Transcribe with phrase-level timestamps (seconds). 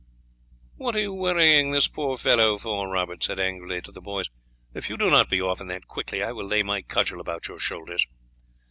[0.77, 4.31] "What are you worrying this poor fellow for?" Robert said angrily to the boys.
[4.73, 7.47] "If you do not be off, and that quickly, I will lay my cudgel about
[7.47, 8.07] your shoulders."